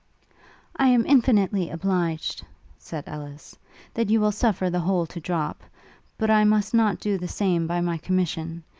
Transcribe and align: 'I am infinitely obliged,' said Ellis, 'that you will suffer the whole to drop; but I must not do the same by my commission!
'I 0.77 0.87
am 0.87 1.05
infinitely 1.05 1.69
obliged,' 1.69 2.41
said 2.79 3.03
Ellis, 3.05 3.55
'that 3.93 4.09
you 4.09 4.19
will 4.19 4.31
suffer 4.31 4.67
the 4.67 4.79
whole 4.79 5.05
to 5.05 5.19
drop; 5.19 5.61
but 6.17 6.31
I 6.31 6.43
must 6.43 6.73
not 6.73 6.99
do 6.99 7.19
the 7.19 7.27
same 7.27 7.67
by 7.67 7.81
my 7.81 7.99
commission! 7.99 8.63